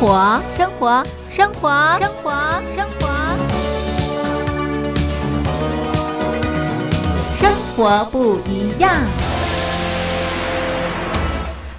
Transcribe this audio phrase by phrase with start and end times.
[0.00, 2.30] 活，生活，生活，生活，
[2.74, 3.06] 生活，
[7.36, 8.96] 生活不一样。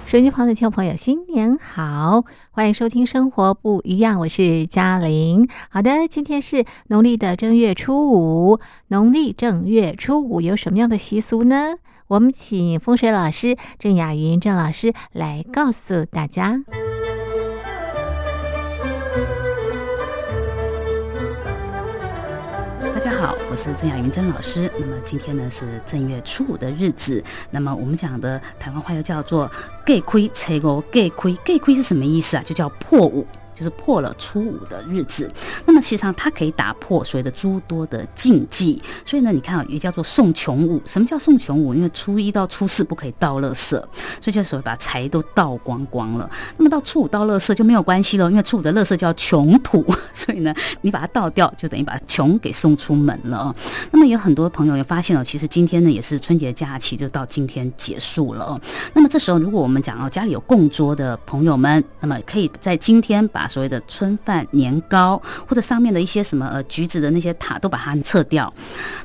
[0.06, 5.48] 手机旁的听众朋友，新年好，欢迎收听《生活不一样》，我是嘉玲。
[5.68, 11.74] 好的，今天是农历的正月初五，农历正月初五有什么样的习俗呢？
[12.06, 16.62] 我们请风水老师郑雅云郑老师来告诉大家。
[23.22, 24.68] 好，我是郑雅云郑老师。
[24.80, 27.22] 那么今天呢是正月初五的日子。
[27.52, 29.48] 那么我们讲的台湾话又叫做
[29.86, 32.42] “盖亏拆五”，盖亏盖亏是什么意思啊？
[32.44, 33.24] 就叫破五。
[33.54, 35.30] 就是破了初五的日子，
[35.66, 40.80] 那么其实上它可以打破所谓的诸多的禁忌，所以呢，你看啊，也叫做送穷五。
[40.86, 41.74] 什么叫送穷五？
[41.74, 43.86] 因为初一到初四不可以倒垃圾，所
[44.26, 46.30] 以就所谓把财都倒光光了。
[46.56, 53.54] 那么到初五倒垃圾就没有关系了，因为初五的垃圾叫穷土， 所以呢，你把它倒掉，就等于把穷给送出门了。
[53.90, 58.60] 那么有很多朋友也发现了，其实今天呢也是春节假期，就到今天结束了。
[58.94, 68.52] 那么这时候，如果我们讲哦，家里有供桌的朋友们，那么可以在今天把所谓的春饭、年糕或者上面的一些什么呃橘子的那些塔都把它撤掉。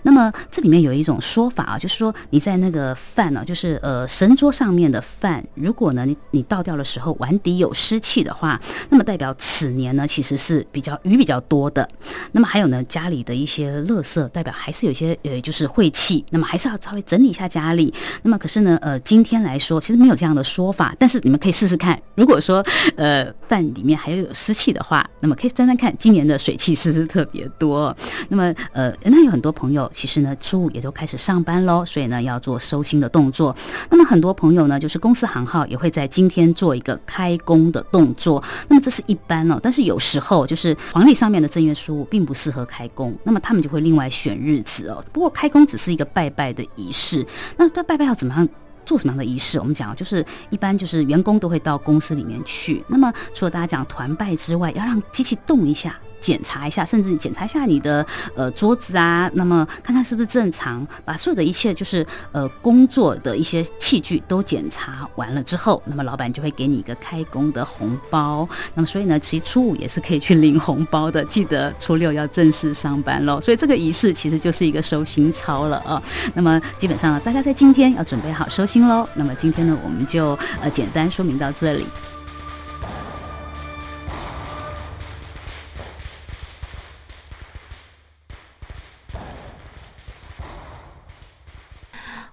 [0.03, 8.59] 那么这里面有一种说法啊，就是说你在那个饭呢，就是呃神桌上面的饭，如果呢你你倒掉的时候碗底有湿气的话，
[8.89, 11.87] 那么代表此年呢其实是比较鱼比较多的。
[12.31, 17.93] 那么还有呢家里的一些垃圾，代表还是有些呃就是晦气，那么还是要稍微整理一下家里。
[18.23, 22.63] 那么可是呢呃今天来说其实没有这样的说法，但是你们可以试试看，如果说
[22.95, 24.26] 呃饭里面还有。
[24.27, 27.95] 有湿气的话，那么可以沾沾看今年的水气是不是特别多？
[28.29, 33.55] 那么呃，那有很多朋友其实呢，初五也都开始上班喽，所以呢要做收心的动作。
[33.89, 38.43] 那么很多朋友呢，就是公司行号也会在今天做一个开工的动作。
[38.67, 45.03] 那么这是一般哦，但是有时候就是黄历上面的正月初五并不适合开工，那么他们就会另外选日子哦。
[45.11, 47.25] 不过开工只是一个拜拜的仪式，
[47.57, 48.47] 那拜拜要怎么样？
[48.87, 49.59] 做什么样的仪式？
[49.59, 52.81] 我们讲就是一般就是员工都会到公司里面去。
[52.87, 55.99] 那么除了大家讲团拜之外，要让机器动一下。
[56.19, 58.05] 检查一下，甚至检查一下你的
[58.35, 68.47] 呃桌子啊，那么看看是不是正常，把所有的一切就是呃工作的一些器具都检查完了之后，那么老板就会给你一个开工的红包。
[68.73, 71.23] 那么所以呢，其实初五也是可以去领红包的。
[71.25, 73.39] 记得初六要正式上班喽。
[73.39, 76.01] 所以这个仪式其实就是一个收心操了啊。
[76.33, 79.07] 那么基本上呢，大家在今天要准备好收心喽。
[79.13, 81.85] 那么今天呢，我们就呃简单说明到这里。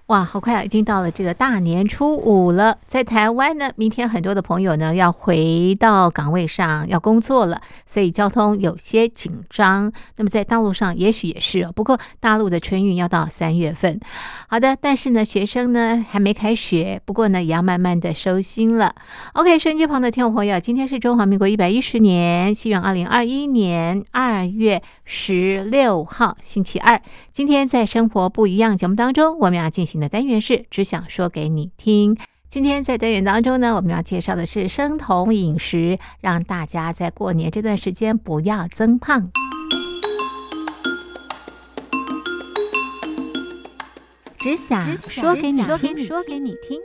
[0.07, 0.63] 哇，好快啊！
[0.63, 2.77] 已经到了这个大年初五了。
[2.85, 9.91] 在台湾呢，明天很多的朋友呢要回到岗位上要工作了，所以交通有些紧张。
[10.17, 13.99] 那么在大陆上也许也是哦，不过大陆的春运要到三月份。
[14.47, 18.93] 好的，但是呢，学生呢还没开学，不过呢也要慢慢的收心了。
[19.33, 27.01] OK，收音机旁的听众朋友，今天是中华民国一百一十年，西元二零二一年二月十六号，星期二。
[27.33, 29.94] 今天在生活不一样节目当中，我们要进行。
[29.99, 32.17] 的单元是只想说给你听。
[32.47, 39.31] 今天在单元当中呢，我们要介绍的是生酮饮食，让大家在过年这段时间不要增胖。
[44.37, 46.79] 只想说给你听，说给你听。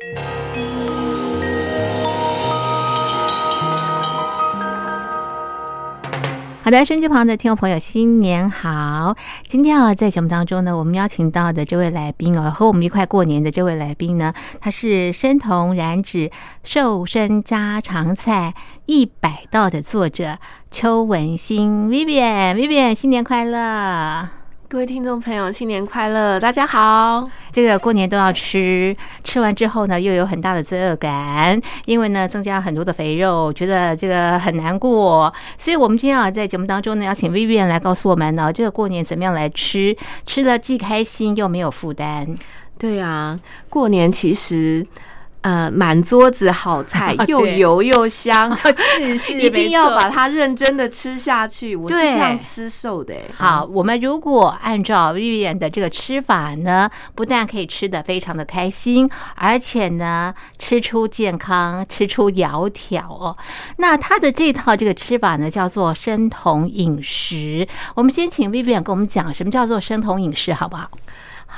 [6.70, 9.16] 好的，身机旁的听众朋友，新年好！
[9.48, 16.30] 今天啊，在节目当中呢，我们邀请到的这位来宾哦，和我们一块过年的这位来宾呢，他是生酮燃脂
[16.62, 18.54] 瘦身家常菜
[18.86, 20.38] 一百道的作者
[20.70, 24.39] 邱文新 Vivian，Vivian，新年快乐！
[24.70, 26.38] 各位听众朋友，新年快乐！
[26.38, 27.28] 大家好。
[27.50, 35.34] 这个过年都要吃，吃完之后呢，又有很大的罪恶感，因为呢，增加很多的肥肉，觉得这个很难过。
[35.58, 39.92] 所以，我们今天啊，在节目当中呢，要请 Vivian 来告诉我们呢，这个过年怎么样来吃，
[40.24, 42.32] 吃了既开心又没有负担。
[42.78, 43.36] 对啊，
[43.68, 44.86] 过年其实。
[45.42, 48.54] 呃，满桌子好菜， 又油又香，
[48.98, 51.74] 是 是， 一定要把它认真的吃下去。
[51.74, 53.14] 我是这样吃瘦的。
[53.36, 63.34] 好，我们如果按照 Vivian 的这个吃法呢，不但可以吃的非常的开心，而且呢，吃出健康，吃出窈窕哦。
[63.78, 67.66] 那他的这套这个吃法呢，叫做生酮饮食。
[67.94, 70.90] 我们先请 Vivian 跟我们讲什么叫做生酮饮食，好不好？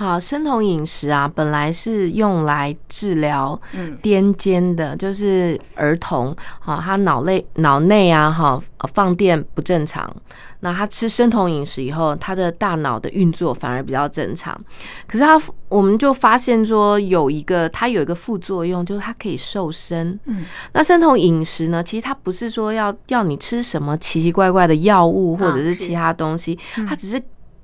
[0.02, 3.58] 好，生酮饮食啊，本来是用来治疗
[4.02, 8.60] 癫痫的，就是儿童，哈，他脑内脑内啊，哈，
[8.92, 10.12] 放电不正常。
[10.58, 14.60] 那他吃生酮饮食以后，他的大脑的运作反而比较正常。
[15.06, 20.18] 可是他，我们就发现说，有一个它有一个副作用，就是它可以瘦身。
[20.24, 26.58] 嗯，那生酮饮食呢，其实它不是说要要你吃什么奇奇怪怪的药物或者是其他东西，
[26.88, 27.22] 它只是。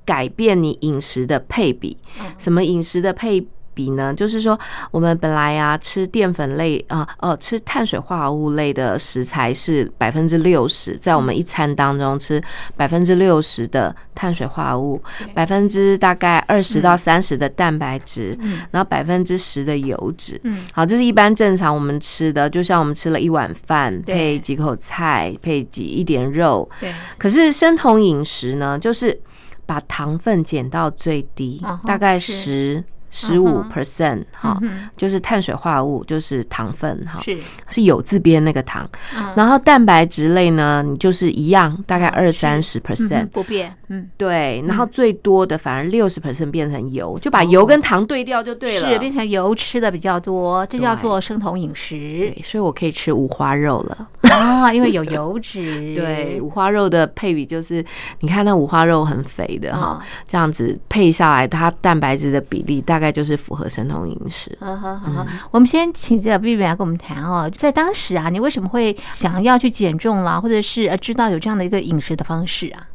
[0.09, 1.95] 改变你饮食的配比，
[2.39, 4.15] 什么饮食的配比呢？
[4.15, 4.59] 就是说，
[4.91, 12.43] 我们本来啊吃淀粉类啊，哦，吃碳水化合物类的食材是百分之六十，在我们一餐当中吃
[12.75, 15.01] 百分之六十的碳水化合物，
[15.35, 18.37] 百分之大概二十到三十的蛋白质，
[18.71, 20.41] 然后百分之十的油脂。
[20.45, 26.67] 嗯，好，这是一般正常我们吃的，就像我们吃了一碗饭配几口菜，配几一点肉。
[26.81, 29.21] 对，可是生酮饮食呢，就是。
[29.69, 32.83] 把糖分减到最低，大概十。
[33.11, 34.61] 十五 percent 哈，
[34.95, 37.39] 就是碳水化合物，就是糖分哈，是。
[37.71, 38.87] 是有字边那个糖，
[39.35, 54.07] 然后蛋白质类呢，你就是一样，大概二三十 percent 不变，嗯，对，然后最多的反而六十 percent 变成油，就把油跟糖对掉就对了，是变成油吃的比较多，这叫做生酮饮食，所以我可以吃五花肉了
[54.39, 57.85] 啊，因为有 油脂，对，五花肉的配比就是，
[58.21, 63.09] 你看那五花肉很肥的哈，这样子配下来，它蛋白质的比例大概。
[63.19, 64.57] 就是符合生酮饮食。
[64.61, 72.87] 好好好，我们先请这 Vivi 来跟我们谈哦，在当时啊，你为什么会想要去减重啦，或者是呃知道有这样的一个饮食的方式啊？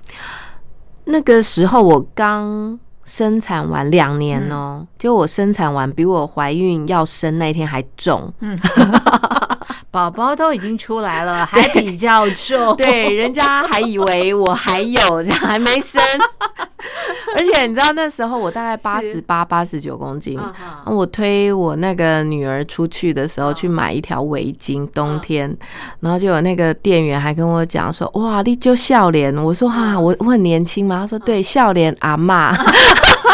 [1.06, 8.32] 那个时候我刚生产完两年哦，就我生产完比我怀孕要生那一天还重。
[8.40, 8.58] 嗯。
[9.92, 16.02] 宝宝都已经出来了，还比较重，对，人家还以为我还有这样还没生，
[17.38, 20.40] 而且你知道那时候我大概八十八、八十九公斤，
[20.86, 25.56] 我推我那个女儿出去的时候去买一条围巾，冬天，
[26.00, 32.54] 然后就有那个店员还跟我讲说：“哇，你就笑脸。”我说：“哈，我我很年轻吗？”他说：“对，笑脸阿妈。”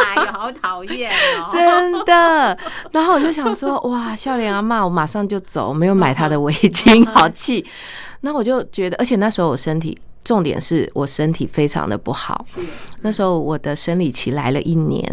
[0.10, 1.50] 哎呦，好讨厌哦！
[1.52, 2.58] 真的。
[2.92, 7.66] 然后我就想说：“哇，笑脸阿妈，我马上就走，没有买他的围。”巾好气，
[8.22, 12.46] 那我就觉得，而且那时候我身体，重点是我身体非常的不好。
[13.02, 15.04] 那时候我的生理期来了一年，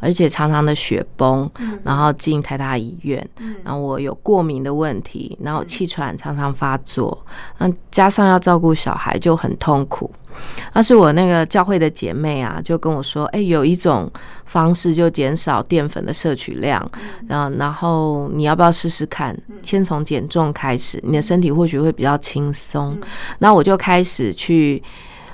[0.00, 1.48] 而且常常的血崩，
[1.84, 3.28] 然后进台大医院，
[3.62, 7.24] 然后我有过敏的问题，然后气喘常常发作，
[7.58, 10.10] 嗯，加上要照顾小孩就很痛苦。
[10.72, 14.10] 那是我那个教会的姐妹啊，就跟我说：“哎，有一种
[14.44, 16.90] 方式就减少淀粉的摄取量，
[17.26, 19.36] 然后然后你要不要试试看？
[19.62, 22.96] 先从减重开始，你的身体或许会比较轻松。”
[23.38, 24.82] 那我就开始去。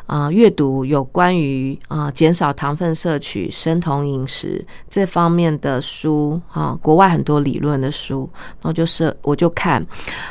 [0.06, 8.28] 啊，阅读有关于啊减少糖分摄取、生酮饮食这方面的书啊，国外很多理论的书，
[8.60, 9.84] 然后就是我就看，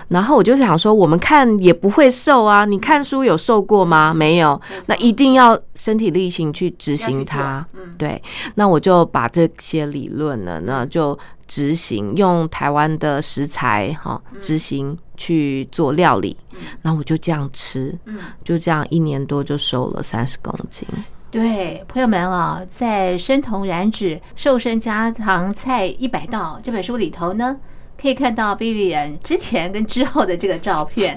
[0.08, 4.14] 然后我就想说，我们看也不会瘦啊，你看书有瘦过吗？
[4.14, 7.66] 没有，那一定要身体力行去执行它。
[7.98, 8.22] 对，
[8.56, 11.18] 那我就把这些理论呢，那就。
[11.54, 16.36] 执行用台湾的食材哈，执行去做料理，
[16.82, 17.96] 那我就这样吃，
[18.44, 20.88] 就这样一年多就瘦了三十公斤。
[21.30, 27.56] 对，朋友们啊，在《生酮燃脂瘦身家常菜一百道》这本书里头呢，
[28.02, 31.16] 可以看到 Vivian 之前跟之后的这个照片。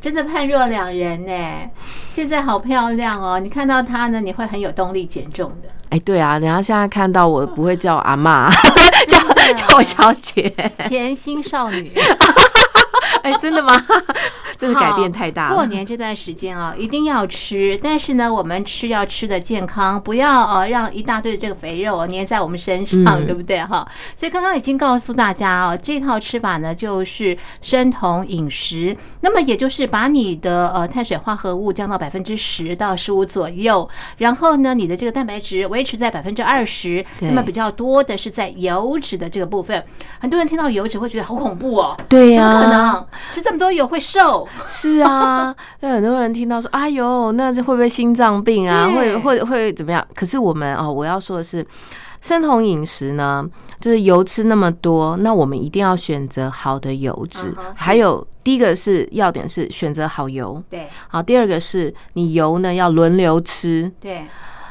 [0.00, 1.70] 真的判若两人呢，
[2.10, 3.40] 现在好漂亮哦！
[3.40, 5.68] 你看到她呢，你会很有动力减重的。
[5.90, 8.50] 哎，对啊，人家现在看到我不会叫阿妈，
[9.08, 9.18] 叫
[9.54, 10.48] 叫我小姐，
[10.88, 11.92] 甜心少女。
[13.22, 13.68] 哎，真的吗？
[14.58, 15.54] 真是改变太大了。
[15.54, 23.86] 过年这段时间啊，一定要吃，但是呢，我们吃要吃的健康，不要呃让一大堆的这个肥肉粘在我们身上，对不对哈？
[24.16, 39.84] 所以刚刚已经告诉大家哦，这套吃法呢就是生酮饮食，那么也就是把你的呃碳水化合物降到百分之十到十五左右，然后呢，你的这个蛋白质维持在百分之二十，那么比较多的是在油脂的这个部分。
[40.18, 43.06] 很多人听到油脂会觉得好恐怖哦，对呀，怎么可能？
[43.30, 44.47] 吃这么多油会瘦？
[44.66, 48.88] 是啊， 有很多人听到说：“哎呦，那这会不会心脏病啊？
[48.90, 51.66] 会会会怎么样？”可是我们哦，我要说的是，
[52.20, 53.44] 生酮饮食呢，
[53.80, 57.54] 就是油吃那么多，那我们一定要选择好的油脂。
[57.74, 60.88] 还有第一个是要点是选择好油，对。
[61.08, 64.26] 好，第二个是你油呢要轮流吃，对。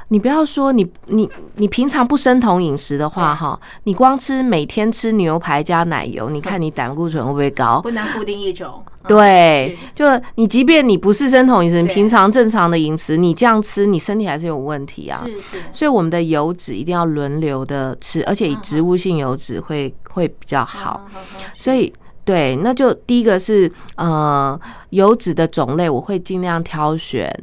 [0.09, 7.81] 你不要说你你你平常不生酮饮食的话，哈，你光吃每天吃牛排加奶油，你看你胆固醇会不会高？
[7.81, 8.83] 不能固定一种。
[9.07, 15.23] 对，就你即便你不是生酮饮食，你平常正常的饮食，你这样吃，你身体还是有问题啊。
[15.25, 21.05] 是是，所以我们的油脂一定要轮流的吃，而且以嗯植物性油脂会会比较好。
[21.15, 21.21] 嗯。
[21.57, 21.91] 所以
[22.25, 24.59] 对，那就第一个是呃
[24.89, 27.33] 油脂的种类，我会尽量挑选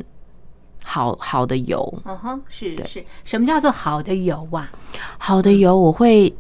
[0.85, 2.03] 好好的油。
[2.05, 4.71] 嗯哼，是对是，什么叫做好的油啊？
[5.19, 6.33] 好的油我会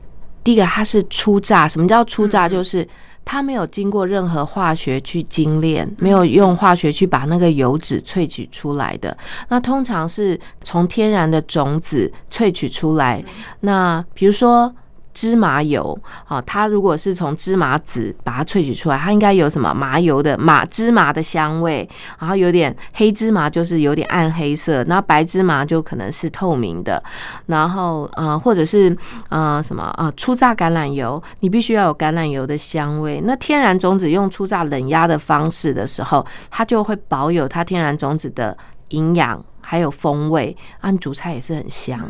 [0.44, 2.48] 第一个它是初榨，什么叫初嗯榨？
[2.48, 2.86] 就是
[3.24, 9.16] 它没有经过任何化学去精炼，嗯没有用化学去把那个油脂萃取出来的。
[9.48, 13.24] 那通常是从天然的种子萃取出来。
[13.60, 14.72] 那比如说。
[15.14, 27.02] 芝麻油，啊，它如果是从芝麻籽把它萃取出来，它应该有什么麻油的麻芝麻的香味，然后有点黑芝麻就是有点暗黑色，那白芝麻就可能是透明的，
[27.46, 28.94] 然后呃或者是
[29.28, 33.22] 呃什么呃初榨橄榄油，你必须要有橄榄油的香味。
[33.24, 38.56] 那天然种子用初榨冷压的方式的时候，它就会保有它天然种子的
[38.88, 39.42] 营养。
[39.64, 42.06] 还有风味，啊，你煮菜也是很香。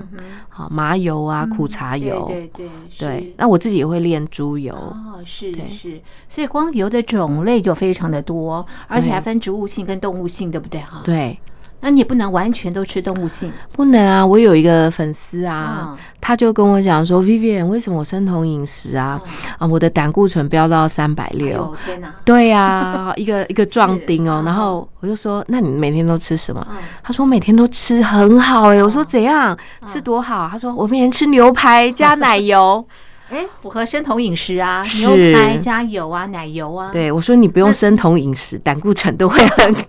[0.48, 2.68] 好，麻油啊，苦茶油，对对
[2.98, 3.34] 对。
[3.38, 5.68] 那我自己也会炼猪油，哦，是对。
[5.70, 9.12] 是，所以光油的种类就非常的多，而且对。
[9.12, 11.38] 还分植物性跟动物性，对不对哈？，对，
[11.84, 14.24] 那你也不能完全都吃动物性不能啊。
[14.24, 15.98] 我有一个粉丝啊，啊。
[16.18, 19.20] 他就跟我讲说，Vivian，为什么我生酮饮食啊？
[19.58, 21.76] 啊，我的胆固醇飙到三百哎六。
[21.84, 22.08] 天哪！
[22.24, 24.42] 对呀、 一个一个壮丁哦。
[24.46, 26.66] 然后我就说，那你每天都吃什么？
[26.70, 30.48] 嗯他说每天都吃很好哎、我说怎样吃多好？
[30.50, 32.82] 他说我每天吃牛排加奶油。
[33.30, 39.80] 哎，符合生酮饮食啊，牛排加油啊，奶油啊，，对我说你不用生酮饮食，胆固醇都会很高。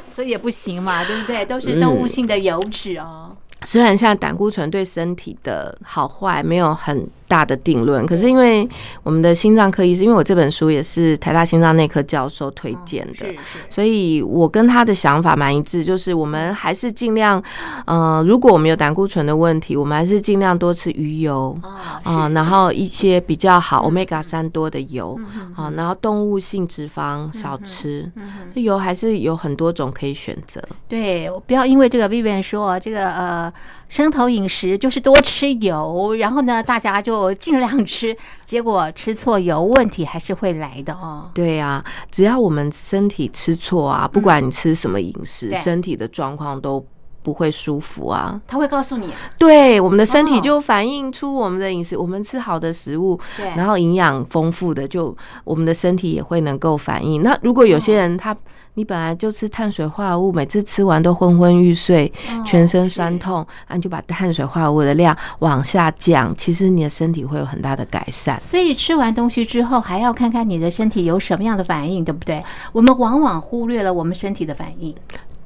[0.14, 1.44] 所以也不行嘛，对不对？
[1.44, 3.36] 都是动物性的油脂哦。
[3.64, 8.68] 虽然像胆固醇对身体的好坏没有很大的定论，可是因为
[9.02, 13.26] 我们的心脏科医师，因为我这本书也是台大心脏内科教授推荐的，
[13.70, 17.42] 所以我跟他的想法蛮一致，就是我们还是尽量，
[17.86, 21.58] 呃，如果我们有胆固醇的问题，我们还是尽量多吃鱼油。
[21.62, 21.72] 哦，
[22.02, 22.34] 啊、是。
[22.34, 30.62] 然后一些比较好 omega 三多的油，嗯啊、然后动物性脂肪少吃，嗯油还是有很多种可以选择。
[30.86, 33.52] 对，我不要因为这个 Vivian 说这个呃
[33.92, 41.28] 生酮饮食就是多吃油，然后呢大家就尽量吃，结果吃错油，问题还是会来的哦。
[41.34, 46.82] 对呀、只要我们身体吃错啊，不管你吃什么饮食，嗯身体的状况都
[47.22, 48.40] 不会舒服啊。
[48.46, 57.22] 他会告诉你，对，我们的身体哦就反映出我们的饮食，我们吃好的食物，对，然后营养丰富的，就我们的身体也会能够反应。
[57.22, 58.34] 那如果有些人他
[58.74, 68.40] 你本来就吃碳水化合物，每次吃完都昏昏欲睡，哦全身酸痛，那你就把碳水化合物的量往下降，其实你的身体会有很大的改善。
[68.40, 72.42] 所以吃完东西之后，还要看看你的身体有什么样的反应，对不对？
[72.72, 74.94] 我们往往忽略了我们身体的反应。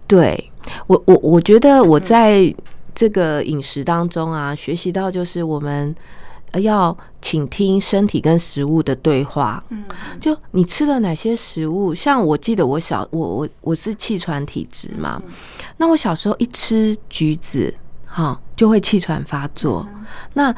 [0.07, 0.51] 对
[0.87, 2.55] 我，我我觉得我在
[2.95, 5.95] 这个饮食当中啊，学习到就是我们呃
[6.59, 9.63] 要倾听身体跟食物的对话。
[9.71, 9.85] 嗯，
[10.21, 11.95] 就你吃了哪些食物？
[11.95, 15.21] 像我记得我小我我我是气喘体质嘛，
[15.77, 17.75] 那我小时候一吃橘子，
[18.07, 19.87] 哈就会气喘发作。
[20.35, 20.55] 那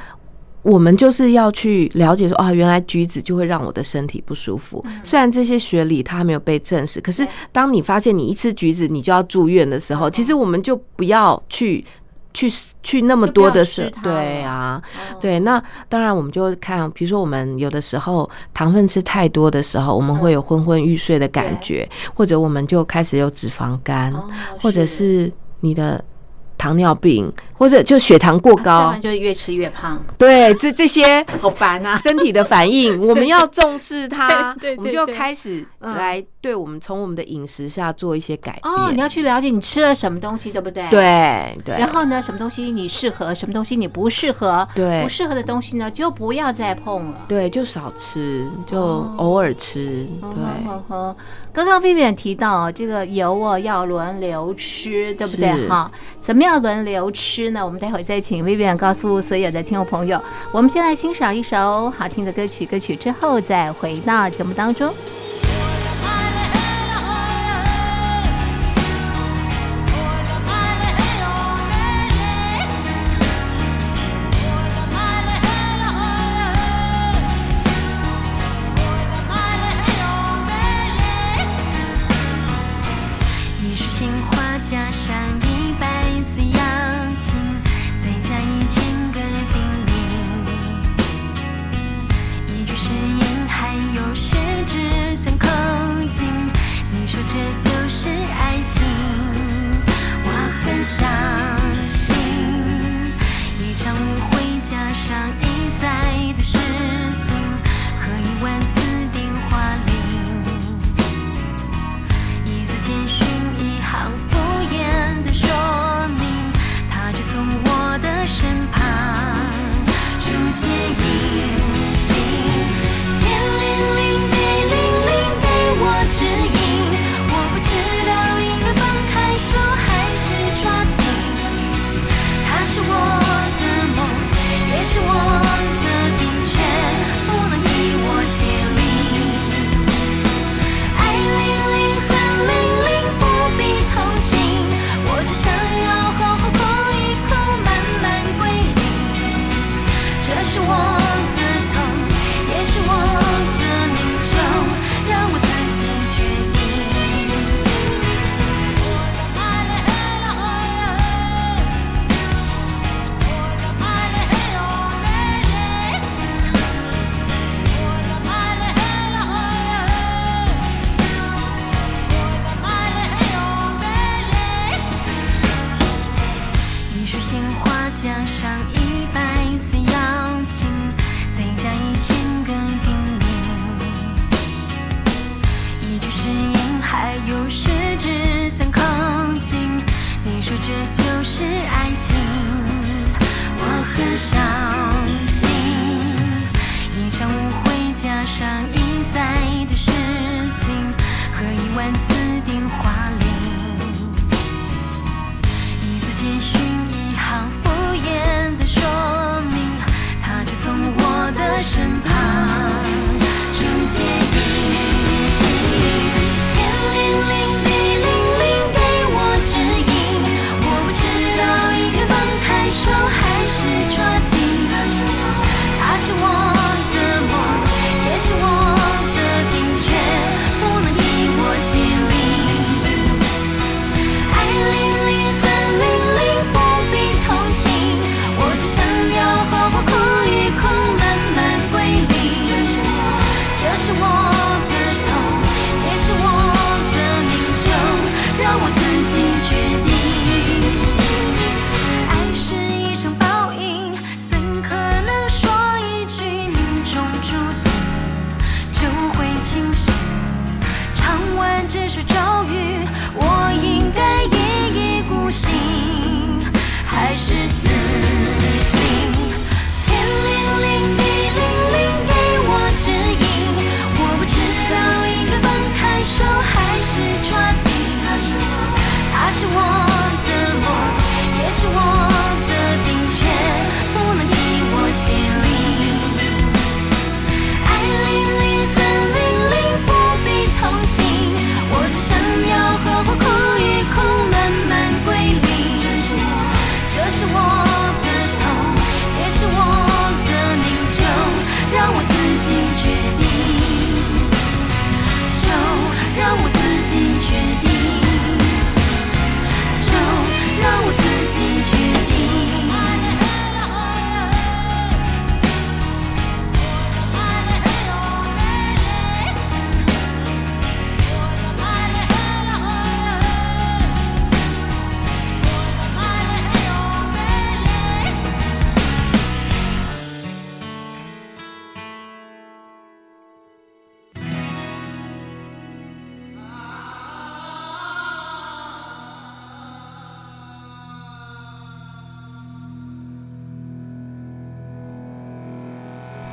[0.63, 4.85] 我们就是要去了解说，啊，原来橘子就会让我的身体不舒服。
[5.03, 11.85] 虽然这些学理它没有被证实，可是当你发现你一吃橘子你就要住院的时候，其实我们就不要去。
[12.39, 12.49] 去
[12.83, 14.81] 去那么多的事对啊，
[15.13, 15.19] 哦。
[15.21, 24.25] 对，那当然我们就看，比如说我们有的时候糖分吃太多的时候，我们会有昏昏欲睡的感觉，或者我们就开始有脂肪肝，哦
[24.61, 25.33] 或者是。
[25.61, 26.01] 你的
[26.57, 31.97] 糖尿病，或者就血糖过高完，就越吃越胖，对，这这些好烦啊！
[31.97, 35.97] 身体的反应，我们要重视它， 我们就要开始嗯。
[35.97, 38.75] 来对我们从我们的饮食下做一些改变。
[38.75, 40.89] 哦，你要去了解你吃了什么东西，对不对？。
[40.89, 44.67] 对对，然后呢，什么东西你适合，什么东西你不适合？
[44.75, 47.27] 对不适合的东西呢，就不要再碰了。
[47.29, 51.15] 对就少吃，就哦偶尔吃，呵对。
[51.53, 55.69] 刚刚 Vivian 提到这个油哦要轮流吃，对不对？
[55.69, 55.91] 哈，
[56.23, 57.63] 怎么样轮流吃呢？
[57.63, 60.19] 我们待会再请 Vivian 告诉所有的听众朋友。
[60.51, 64.91] 我们先来欣赏一首好听的歌曲，歌曲之后再回到节目当中。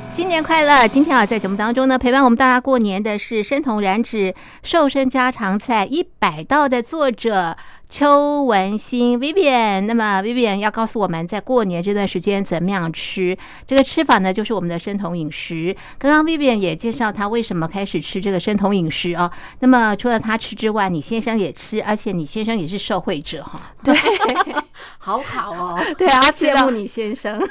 [0.08, 7.56] 新年快乐今天啊在节目当中呢陪伴我们大家过年的是生酮燃脂瘦身家常菜一百道的作者
[7.88, 13.36] 邱文新 vivian 那么 vivian 要告诉我们在过年这段时间怎么样吃。
[13.64, 15.74] 这个吃法呢就是我们的生酮饮食。
[15.96, 19.30] 刚刚 vivian 也介绍他为什么开始吃这个生酮饮食哦。
[19.60, 23.72] 那么除了他吃之外你先生也吃而且你先生也是受惠者哈。
[23.84, 23.94] 对。
[24.98, 25.80] 好好哦。
[25.96, 27.40] 对啊羡慕你先生。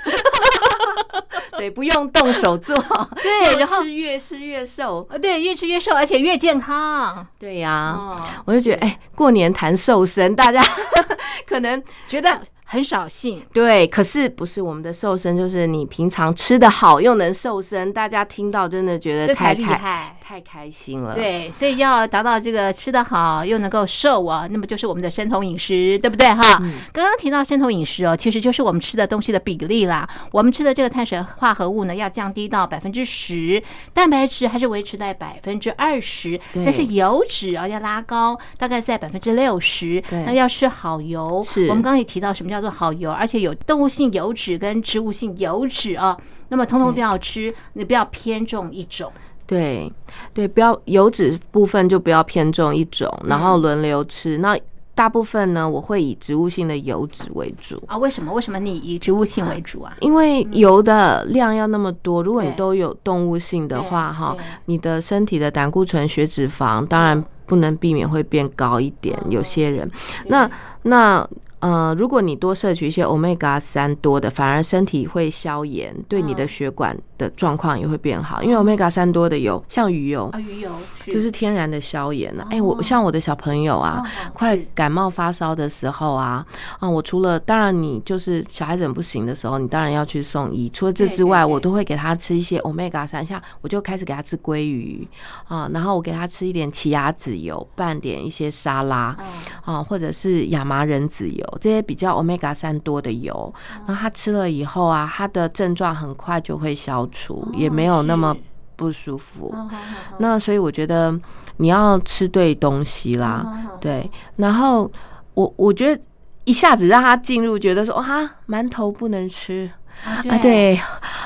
[1.58, 2.76] 对不用动手做。
[3.24, 5.08] 对然后越吃越瘦。
[5.10, 7.26] 呃对越吃越瘦而且越健康。
[7.40, 8.16] 对呀。
[8.44, 10.62] 我就觉得哎过年谈瘦身大家
[11.46, 13.42] 可能觉得很少性。
[13.54, 20.18] 对，可是不是我们的瘦身，就是你平常吃的好又能瘦身，大家听到真的觉得太厉害。
[20.28, 26.60] 太开心了。，对，所以要达到这个吃的好又能够瘦啊，那么就是我们的生酮饮食，对不对哈？
[26.64, 30.10] 嗯刚刚提到生酮饮食哦，其实就是我们吃的东西的比例啦。
[30.32, 33.62] 我们吃的这个碳水化合物呢，要降低到百分之十，
[33.94, 40.04] 蛋白质还是维持在百分之二十，但是油脂啊要拉高，大概在百分之六十。
[40.10, 46.18] 那要吃好油，是我们刚刚也提到什么叫做好油，而且有动物性油脂跟植物性油脂啊，
[46.50, 49.12] 那么通通都要吃，你不要偏重一种。
[49.48, 49.92] 对，
[50.34, 54.40] 对，不要油脂部分就不要偏重一种，然后轮流吃。
[54.40, 54.58] 那
[54.96, 57.80] 大部分呢，我会以植物性的油脂为主。
[57.86, 58.34] 啊，为什么？
[58.34, 59.96] 为什么你以植物性为主啊？
[60.00, 69.16] 因为油的量要那么多，如果你都有动物性的话，哈，你的身体的胆固醇、血脂肪当然不能避免会变高一点。
[69.26, 69.88] 嗯有些人，
[70.28, 70.50] 那
[70.84, 71.28] 那
[71.66, 76.48] 呃，如果你多摄取一些 omega 三多的，反而身体会消炎，对你的嗯。
[76.48, 78.44] 血管的状况也会变好。
[78.44, 80.72] 因为 omega 三多的油，像鱼油，啊，鱼油
[81.06, 82.48] 就是天然的消炎啊。
[82.52, 86.46] 哎、哦我像我的小朋友啊，哦快感冒发烧的时候啊，
[86.80, 90.70] 啊，我除了当然你就是小孩子很不行的时候，你当然要去送医。
[90.70, 95.08] 除了这之外，我都会给他吃一些 omega 三，像我就开始给他吃鲑鱼
[95.48, 99.16] 啊，然后我给他吃一点奇亚籽油，拌点一些沙拉。
[99.64, 103.54] 啊，或者是亚麻仁籽油这些比较 omega 三多的油，
[103.86, 108.36] 然后他吃了以后啊，他的症状很快就会消除，也没有那么
[108.76, 109.54] 不舒服。
[109.56, 109.70] 哦
[110.18, 111.18] 那所以我觉得
[111.58, 113.46] 你要吃对东西啦，
[113.80, 114.10] 对。
[114.38, 114.90] 然后
[115.34, 116.02] 我我觉得
[116.44, 119.70] 一下子让他进入，觉得说哇馒头不能吃
[120.04, 120.80] 啊啊，，对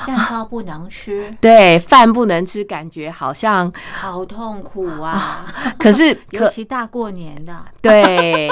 [0.06, 5.44] 蛋糕不能吃，对，饭不能吃，感觉好像好痛苦啊！
[5.78, 8.48] 可是 尤可其大过年的，对。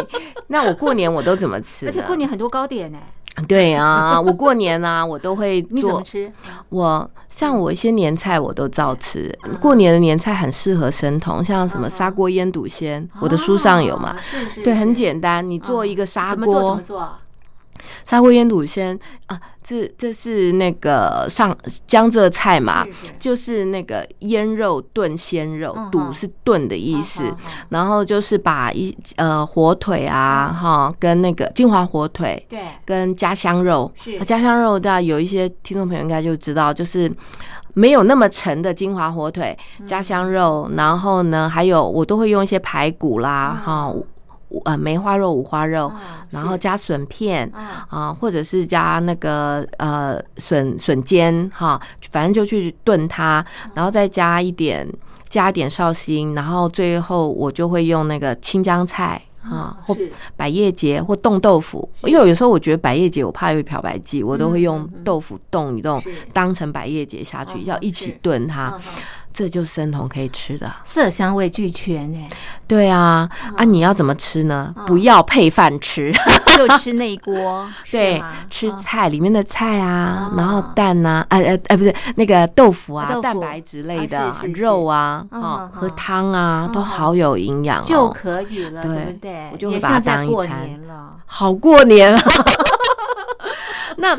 [0.48, 1.86] 那我过年我都怎么吃？
[1.86, 2.98] 而且过年很多糕点呢，
[3.46, 5.70] 对啊，我过年啊，我都会做。
[5.77, 6.33] 你怎么吃？
[6.70, 14.16] 我像我一些年菜我都照吃，过年的年菜很适合生酮，像什么砂锅腌笃鲜，我的书上有嘛哦。
[14.20, 16.55] 是是，对，很简单，你做一个砂怎么做？
[16.55, 17.09] 怎锅么，做？
[18.04, 23.12] 砂锅腌笃鲜啊，这这是那个上江浙菜嘛，是是。
[23.18, 27.34] 就是那个腌肉炖鲜肉嗯，笃哼是炖的意思。
[27.68, 34.16] 然后就是把一呃火腿啊哈，跟那个金华火腿，对，跟家乡肉，是。
[34.16, 37.10] 啊家乡肉，大家有一些听众朋友应该就知道，就是
[37.74, 39.86] 没有那么沉的金华火腿、嗯。
[39.86, 43.64] 家乡肉，然后呢，还有我都会用一些排骨啦，嗯。
[43.64, 44.06] 哈、五
[44.64, 47.50] 呃梅花肉、五花肉，啊然后加笋片。
[47.54, 51.80] 啊啊，或者是加那个呃笋笋尖哈，
[52.11, 53.70] 反正就去炖它，嗯。
[53.74, 54.87] 然后再加一点
[55.28, 59.96] 加一点绍兴，然后最后我就会用那个青江菜啊，或
[60.37, 68.18] 百叶结或冻豆腐，因为有时候我觉得百叶结我怕有漂白剂，我都会用豆腐冻一冻是，当成百叶结下去，嗯要一起是。
[68.22, 68.78] 炖它
[69.38, 70.68] 这就是生酮可以吃的。
[70.85, 72.29] 色香味俱全哎，
[72.66, 74.74] 对啊，啊，你要怎么吃呢？
[74.85, 76.12] 不要配饭吃，
[76.59, 86.85] 就吃那一锅， 是对吗，吃嗯菜里面的菜啊哦，然后蛋呐，呃呃呃，不是那个豆腐啊，蛋白质类的肉啊，嗯哦，嗯喝嗯汤啊，都嗯。
[86.85, 89.48] 好有营养就哦，可以了，对对不对？
[89.53, 90.68] 我就会也把它当一餐。
[91.27, 92.20] 好过年啊。
[93.98, 94.18] 那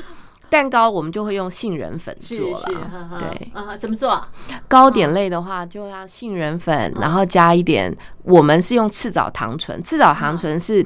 [0.49, 3.51] 蛋糕我们就会用杏仁粉是做是，了对。
[3.53, 4.21] 啊，怎么做？
[4.67, 10.85] 糕点类的话，就要杏仁粉，然后加一点，我们是用赤藻糖醇，赤藻糖醇是。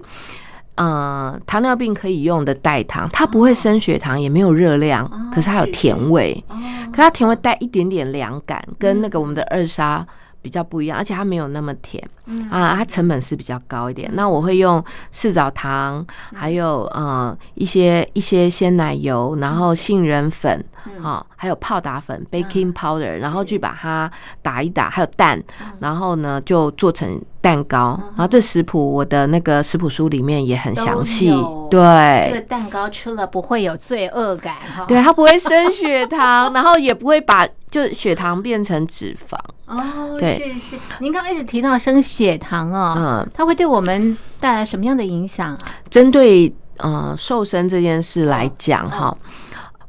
[0.76, 6.58] 呃，糖尿病可以用的代糖，它不会升血糖，也没有热量，可是它有甜味，哦，
[6.92, 10.04] 可它甜味带一点点凉感，跟那个我们的二砂
[10.44, 12.08] 比较不一样，而且它没有那么甜。
[12.28, 12.48] 嗯。
[12.52, 14.12] 啊，它成本是比较高一点。
[14.14, 20.64] 那我会用赤藻糖，还有呃一些一些鲜奶油，然后杏仁粉，
[21.02, 25.42] 哈，还有泡打粉 （baking powder），然后去把它打一打，还有蛋，
[25.80, 28.00] 然后呢就做成蛋糕。
[28.16, 31.32] 然后这食谱我的那个食谱书里面也很详细
[31.70, 34.86] 对，这个蛋糕吃了不会有罪恶感哈。
[34.88, 39.38] 对，它不会升血糖，然后也不会把就血糖变成脂肪。
[39.66, 40.80] 哦，对是是。
[41.00, 45.60] 您刚刚一直提到升血糖哦，嗯，它会对我们带来什么样的影响啊？
[45.90, 49.16] 针对呃瘦身这件事来讲哈。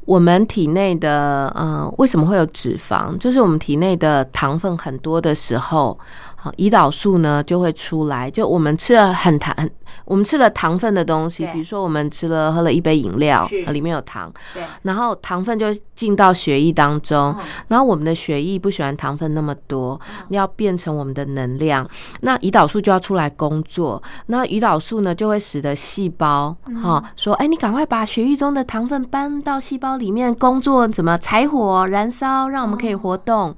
[0.05, 3.17] 我们体内的呃，为什么会有脂肪？
[3.17, 5.97] 就是我们体内的糖分很多的时候，
[6.45, 8.29] 好，胰岛素呢就会出来。
[8.29, 9.67] 就我们吃了很糖，很
[10.05, 21.89] 我们吃了糖分的东西，比如说我们吃了喝了一杯饮料里面有糖，对，然后糖分就进到血液当中，嗯然后我们的血液不喜欢糖分那么多，要变成我们的能量，
[22.21, 24.03] 那胰岛素就要出来工作。
[24.27, 33.55] 那胰岛素呢，就会使得细胞哈、说，哎，你赶快把血液中的糖分搬到细胞里面工作，怎么柴火燃烧，让我们可以活动。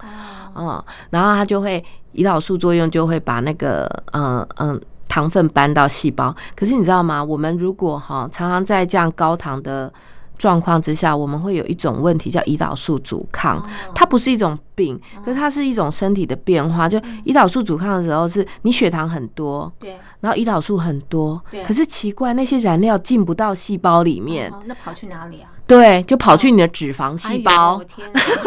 [0.57, 6.35] 嗯，然后它就会胰岛素作用就会把那个嗯嗯糖分搬到细胞。
[6.55, 7.23] 可是你知道吗？
[7.23, 9.91] 我们如果哈常常在这样高糖的
[10.37, 13.63] 状况之下，我们会有一种问题叫胰岛素阻抗，
[13.95, 16.87] 它不是一种病，可是它是一种身体的变化。
[16.87, 25.49] 就胰岛素阻抗的时候，是你血糖很多，对，然后胰岛素很多对，可是奇怪，那些燃料进不到细胞里面，哦那跑去哪里啊？
[25.67, 27.81] 对，就跑去你的脂肪细胞！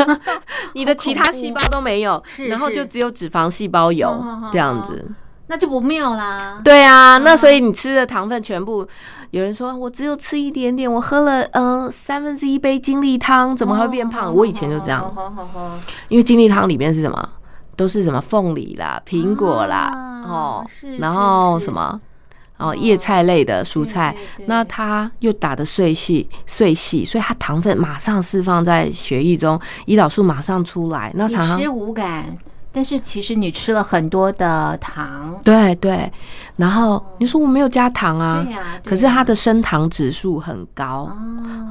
[0.74, 5.04] 你的其他细胞都没有，然后就只有脂肪细胞有这样子。
[5.48, 6.60] 那就不妙啦。
[6.64, 8.86] 对啊，那所以你吃的糖分全部，
[9.32, 14.32] 有人说我只有吃一点点，我喝了呃三分之一杯精力汤，怎么还会变胖？
[14.34, 15.12] 我以前就这样，
[16.08, 17.28] 因为精力汤里面是什么？
[17.76, 22.00] 都是什么凤梨啦、苹果啦，啊哦是，然后什么？
[22.60, 24.14] 哦，叶菜类的蔬菜。
[24.46, 31.10] 那它又打的碎细碎细，所以它糖分马上释放在血液中，胰岛素马上出来。
[31.14, 32.36] 那你常常吃无感，
[32.72, 35.38] 但是其实你吃了很多的糖。
[35.44, 36.10] 对对，
[36.56, 41.10] 然后你说我没有加糖啊，对呀对可是它的升糖指数很高，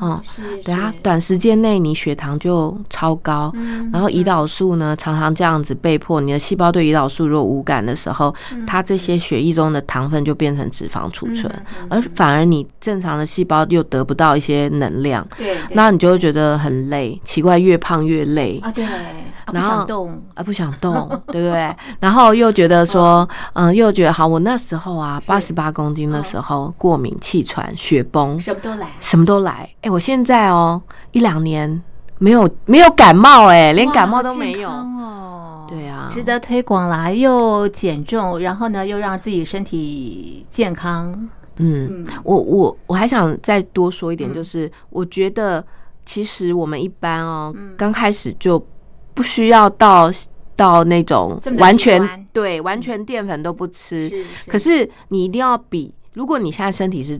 [0.02, 0.22] 哦
[0.64, 11.52] 对啊短时间内你血糖就超高，嗯然后胰岛素呢常常这样子被迫，你的细胞对胰岛素如果无感的时候，嗯它这些血液中的糖分就变成脂肪储存，
[11.90, 18.60] 而反而你正常的细胞又得不到一些能量，对，那你就会觉得很累，奇怪，越胖越累。
[18.64, 18.92] 啊对，啊
[19.46, 20.88] 不然后想动，啊，不想动，
[21.28, 21.75] 对不对？
[21.99, 29.69] 然后又觉得说，嗯，又觉得好，我那时候啊，八十八公斤的时候，过敏、气喘、血崩，什么都来，什么都来。
[29.82, 31.82] 哎，我现在哦，一两年
[32.17, 34.69] 没有没有感冒，哎，连感冒都没有。
[34.69, 36.08] 哦，对啊。
[36.10, 41.12] 值得推广啦，又减重，然后呢又让自己身体健康，
[41.58, 45.63] 嗯嗯，我我我还想再多说一点，就是我觉得
[46.06, 47.75] 其实我们一般哦，嗯。
[47.78, 48.65] 刚开始就
[49.13, 50.10] 不需要到
[50.60, 57.19] 到那种完全对完全淀粉都不吃，是可是你一定要比，如果你现在身体是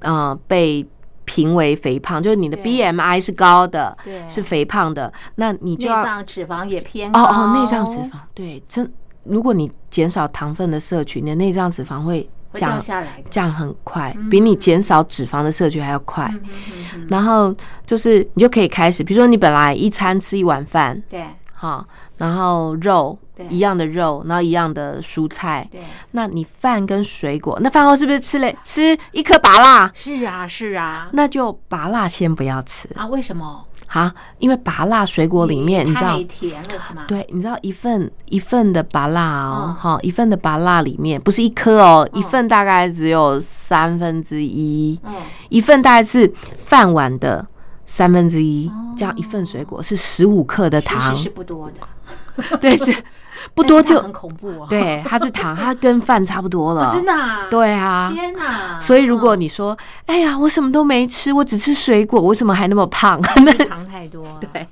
[0.00, 0.86] 呃被
[1.24, 4.28] 评为肥胖，就是你的 BMI 是高的，对。
[4.28, 7.22] 是肥胖的，那你就内要脏脂肪也偏高。
[7.22, 8.92] 哦哦内脏脂肪对真，
[9.24, 16.28] 如果你减少糖分的摄取，你的内脏脂肪会降下来，降很快，比你减少脂肪的摄取还要快。
[16.34, 17.06] 嗯嗯嗯。
[17.08, 17.54] 然后
[17.86, 21.24] 就是你就可以开始，比如说你本来一餐吃一碗饭，对。
[21.60, 21.84] 哈，
[22.18, 29.90] 然后肉一样的肉，然后一样的蔬菜，对，那你饭跟水果，那饭后是不是吃了吃一颗拔辣？
[29.94, 31.08] 是啊是啊。
[31.12, 32.88] 那就拔辣先不要吃。
[32.94, 33.64] 啊，为什么？
[33.86, 36.24] 啊，因为拔辣水果里面你知道太。
[36.24, 37.04] 甜了是吗？
[37.08, 42.20] 对，你知道一份一份的拔辣哦嗯，哈、一份的拔辣里面不是一颗哦，嗯。
[42.20, 45.14] 一份大概只有三分之一，嗯，
[45.48, 47.46] 一份大概是饭碗的
[47.88, 52.94] 三分之一，哦这样一份水果是十五克的糖，是不多的， 对，是
[53.54, 54.66] 不多就很恐怖哦。
[54.68, 58.12] 对，它是糖，它跟饭差不多了，哦，真的啊，对啊。
[58.14, 58.78] 天哪！
[58.80, 63.20] 所以如果嗯你说，哎呀，我什么都没吃，我只吃水果，我为什么还那么胖？
[63.44, 64.68] 那糖太多，对哇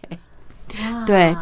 [1.06, 1.36] 对。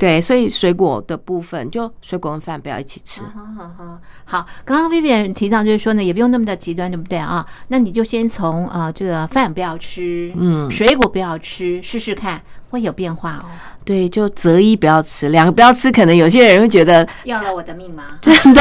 [0.00, 3.20] 对，所以水果的部分，就水果跟饭不要一起吃。
[3.22, 7.46] 好好好，好，刚刚 Vivian 提到就是说呢，也不用那么的极端，对不对啊？
[7.68, 13.46] 那你就先从呃这个饭不要吃，嗯水果不要吃，试试看会有变化哦。
[13.84, 18.04] 对，就择一不要吃，两个不要吃，可能有些人会觉得要了我的命吗？
[18.20, 18.60] 真的。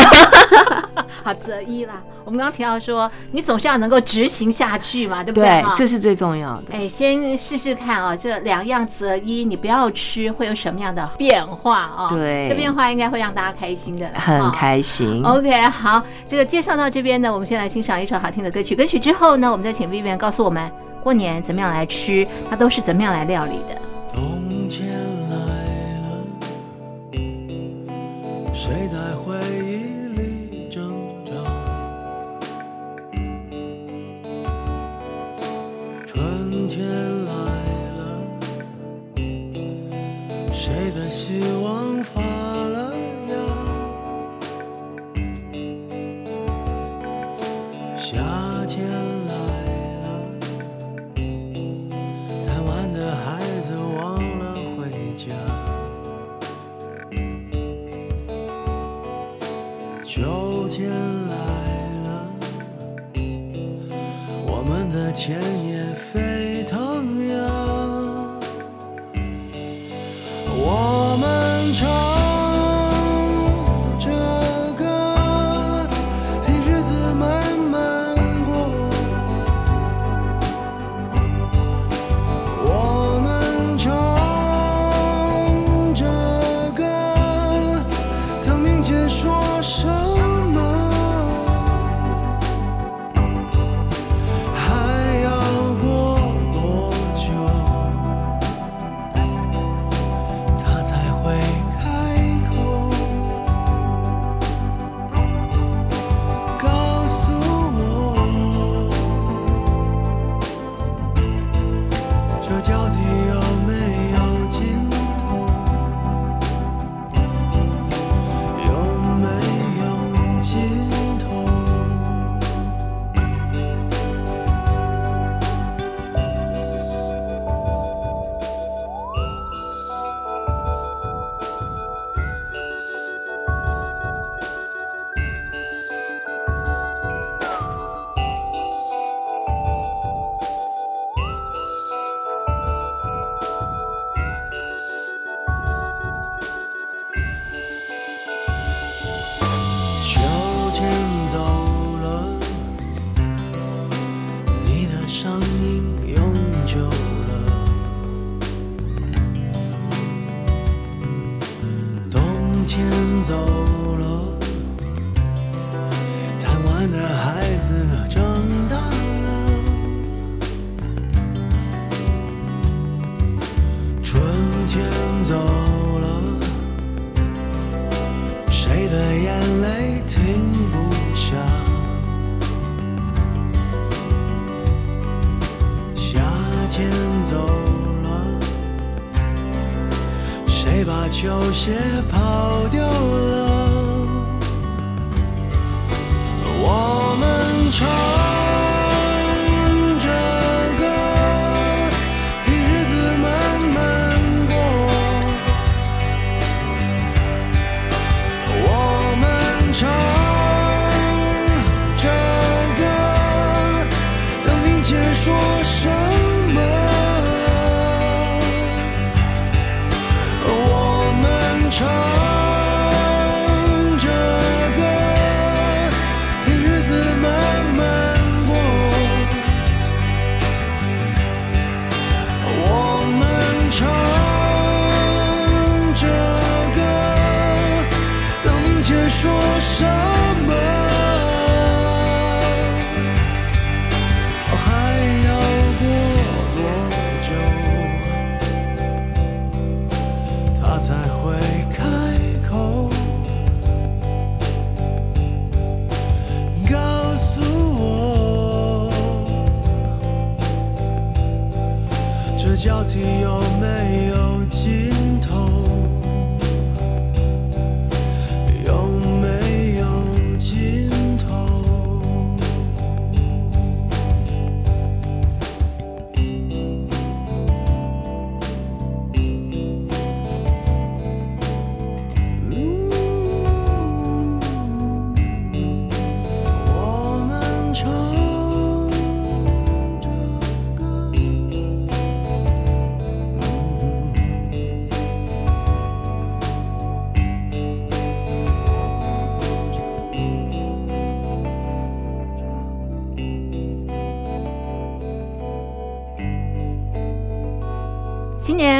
[1.23, 1.95] 好，择一啦。
[2.23, 5.47] 我们刚刚提到说，你总是要能够执行下去嘛，对不对？
[5.63, 6.73] 对，这是最重要的。
[6.73, 12.07] 哎，先试试看啊，这两样择一，你不要吃，会有什么样的变化啊？
[12.09, 15.23] 对这变化应该会让大家开心的，很啊开心。
[15.23, 18.75] OK，好，这个介绍到这边呢，我们先来欣赏一首好听的歌曲。
[18.75, 20.71] 歌曲之后呢，我们再请 Vivian 告诉我们
[21.03, 23.81] 过年怎么样来吃，它都是怎么样来料理的。
[24.15, 25.14] 冬天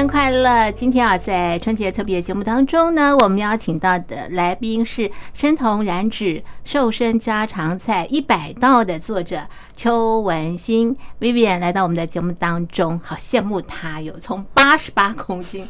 [0.07, 0.71] 快乐！
[0.71, 9.41] 今天啊，在春节特别节目当中呢，我们邀请到的来宾是生酮燃脂瘦身家常菜一百道的作者
[9.75, 15.65] 邱文新 Vivian 来到我们的节目当中，好羡慕她有从八十八公斤。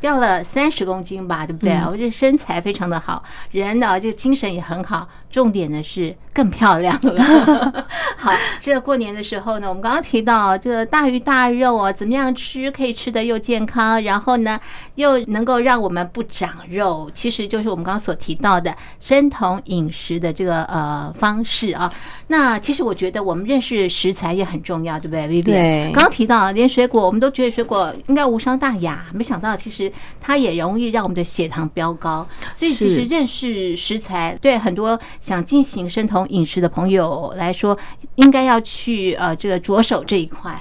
[0.00, 1.74] 掉了三十公斤吧，对不对？
[1.84, 3.20] 我觉得身材非常的好，
[3.50, 7.86] 人呢这个精神也很好，重点呢是更漂亮了。
[8.16, 14.58] 好，这个过年的时候呢，我们刚刚提到这个大鱼大肉啊，怎么样吃可以吃的又健康，然后呢
[14.96, 21.92] 又能够让我们不长肉，其实就是我们刚刚所提到的生酮饮食的这个呃方式啊。
[22.26, 29.90] 那其实我觉得我们认识食材也很重要，对不对？Vivi，对刚刚提到连水果，我们都觉得水果应该无伤大雅，没想到其实
[30.20, 32.26] 它也容易让我们的血糖飙高。
[32.54, 37.76] 所以其实认识食材，对很多想进行生酮饮食的朋友来说，
[38.16, 40.58] 应该要去呃这个着手这一块。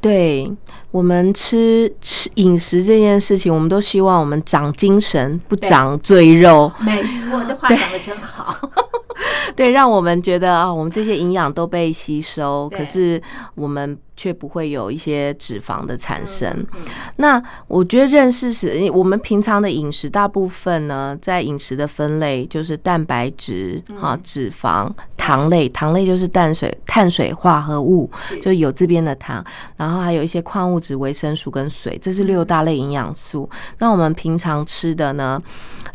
[0.00, 0.48] 对
[0.92, 6.70] 我们吃吃饮食这件事情，我们都希望我们长精神，不长赘肉。
[6.78, 8.54] 没错，这话讲的真好。
[9.56, 13.20] 对，让我们觉得啊，我们这些营养都被吸收，可是
[13.56, 16.50] 我们却不会有一些脂肪的产生。
[16.74, 16.80] 嗯
[17.16, 28.10] 那我觉得认识是，我们平常的饮食大部分呢，在饮食的分类就是蛋白质、嗯哈、脂肪、糖类，糖类就是淡水、碳水化合物，
[28.42, 29.44] 就是有这边的糖，
[29.76, 33.48] 然后还有一些矿物质、维生素跟水，这是六大类营养素。
[33.78, 35.40] 那我们平常吃的呢，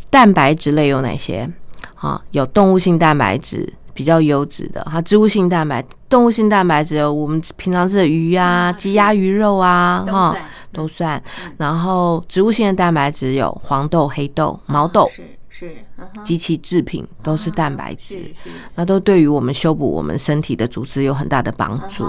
[0.08, 1.48] 蛋白质类有哪些？
[1.96, 3.72] 啊，有动物性蛋白质。
[3.94, 11.22] 比较优质的哈，植物性蛋白、动物性蛋白质有我们平常吃的鱼啊、嗯鸡鸭鱼肉啊，哈，算都算。
[11.44, 11.52] 嗯。
[11.56, 15.76] 然后植物性的蛋白质有黄豆、黑豆、毛豆是是，
[16.24, 18.34] 及其制品都是蛋白质，
[18.74, 22.04] 那都对于我们修补我们身体的组织有很大的帮助。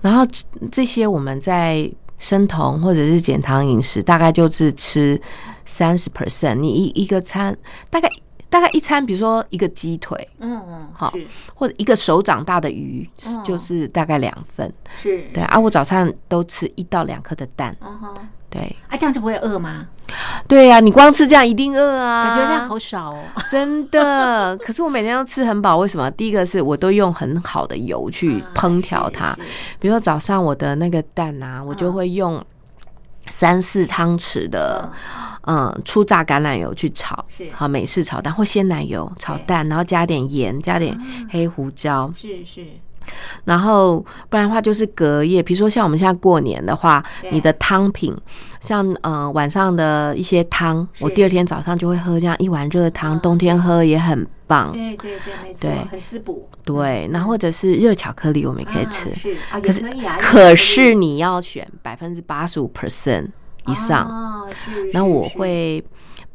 [0.00, 5.20] 然后这这些我们在生酮或者是减糖饮食，大概就是吃
[5.64, 7.56] 三十 percent，你一一个餐
[7.90, 8.08] 大概
[8.50, 11.12] 大概一餐，比如说一个鸡腿嗯嗯，好
[11.54, 14.72] 或者一个手掌大的鱼，哦就是大概两份。
[14.96, 17.76] 是，对啊，我早餐都吃一到两颗的蛋。
[17.80, 18.14] 嗯哼，
[18.48, 19.86] 对啊，这样就不会饿吗？
[20.46, 23.22] 对呀、你光吃这样一定饿啊，感觉量好少哦。
[23.50, 26.10] 真的， 可是我每天都吃很饱，为什么？
[26.12, 29.36] 第一个是我都用很好的油去烹调它，
[29.78, 32.42] 比如说早上我的那个蛋啊，我就会用
[33.38, 34.90] 三四汤匙的
[35.42, 35.72] 嗯。
[35.84, 40.98] 初榨橄榄油去炒是，好美式炒蛋或鲜奶油炒蛋，然后加点盐，加点
[41.30, 42.66] 黑胡椒，是是，
[43.44, 48.16] 然后不然的话就是隔夜，比如说像我们现在过年的话，你的汤品，
[48.60, 53.20] 像呃晚上的一些汤，我第二天早上就会喝这样一碗热汤，嗯。
[53.20, 54.72] 冬天喝也很棒。
[54.72, 59.14] 对对对，没错，很滋补，对，然后或者是热巧克力，我们也可以啊吃。
[59.14, 59.82] 是啊，可是
[60.18, 63.28] 可是你要选百分之八十五 percent
[63.66, 64.48] 以上，
[64.92, 65.84] 那我会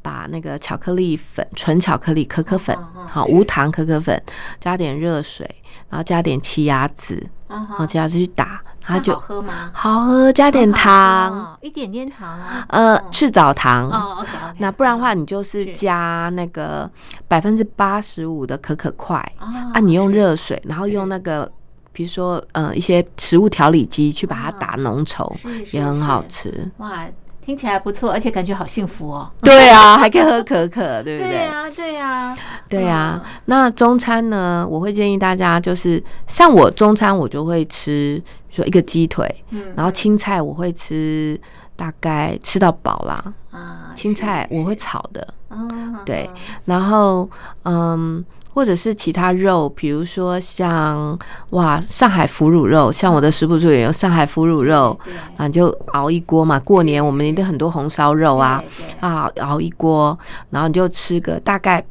[0.02, 4.22] 把那个巧克力粉、纯巧克力可可粉好无糖可可粉，
[4.60, 5.50] 加点热水，
[5.94, 7.16] 然后加点奇亚籽，
[7.50, 9.70] 嗯然后奇亚籽去打，它它就好喝吗？
[9.72, 12.66] 好喝，加点糖，一点点糖啊。
[12.70, 13.92] 呃嗯，赤藻糖。
[13.92, 14.58] 哦，OK OK。
[14.58, 16.90] 那不然的话，你就是是加那个
[17.28, 21.52] 百分之八十五的可可块啊啊，你用热水，然后用那个，
[21.92, 25.32] 比如说呃一些食物调理机去把它打浓稠，
[25.72, 26.72] 也很好吃。
[26.78, 27.06] 哇，
[27.46, 29.30] 听起来不错，而且感觉好幸福哦。
[29.42, 31.30] 对啊，还可以喝可可， 对不对？
[31.32, 32.38] 对啊，对啊，
[32.70, 39.74] 对啊嗯，那中餐呢，我会建议大家就是，像我中餐我就会吃，说一个鸡腿，嗯。
[39.76, 41.40] 然后青菜我会吃
[41.76, 46.30] 大概吃到饱啦，啊，青菜我会，炒的，嗯，对，
[46.66, 47.30] 然后
[47.64, 48.24] 嗯，
[48.54, 51.18] 或者是其他肉，比如说像
[51.50, 54.98] 哇上海腐乳肉，像我的食谱组也有上海腐乳肉，
[55.38, 58.64] 啊，你就熬一锅嘛，过年我们一定很多红烧肉啊，
[59.00, 60.18] 啊，熬一锅，
[60.52, 61.84] 然后你就吃个大概，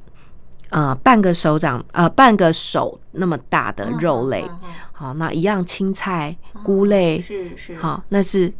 [0.70, 8.52] 呃，半个手掌，呃，半个手那么大的肉类，嗯嗯嗯好，那一样青菜、嗯菇类，是是，好，那是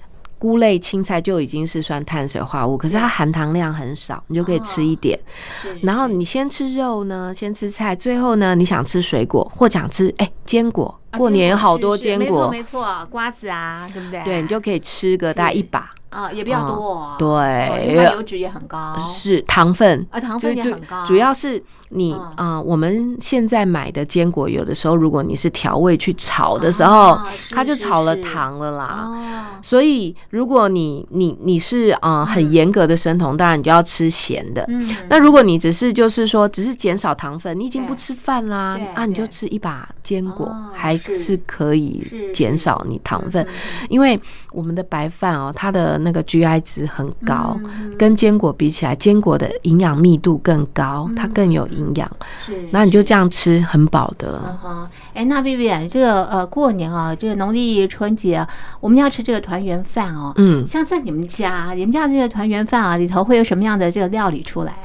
[0.43, 5.17] 菇类、青菜就已经是算碳水化合物，可是它含糖量很少，你就可以吃一点。
[5.63, 14.21] 是然后你先吃肉呢，先吃菜，最后呢，你想吃水果或想吃哎坚果，啊过年好多是是没错坚果，没错，瓜子啊，对不对？
[14.25, 15.89] 对你就可以吃个大概一把。
[16.13, 27.19] 啊，也比较多哦，对它油脂也很高，是糖分啊，糖就就分也很高，主要是你嗯啊、呃我们现在买的坚果，有的时候如果你是调味去炒的时候，
[27.51, 29.05] 它就炒了糖了啦。
[29.07, 34.65] 哦，所以，如果你你你是啊、呃很严格的生酮，当然你就要吃咸的。
[34.69, 43.47] 嗯，那如果你只是就是说只是减少糖分，你已经不吃饭啦啊，你就吃一把坚果，哦还是是可以减少你糖分。
[43.89, 44.19] 因为
[44.53, 52.11] 我们的白饭哦，它的那个 GI 值很高，嗯跟坚果比起来，坚果的营养密度更高，它更有营养。
[52.45, 54.43] 是，那你就这样吃，很饱的。
[54.45, 58.49] 嗯哼，哎，那 B B 这个呃过年啊，这个农历春节啊，
[58.81, 60.33] 我们要吃这个团圆饭哦。
[60.37, 64.85] 嗯，像在你们家，你们家这个团圆饭啊，里头会有什么样的这个料理出来啊？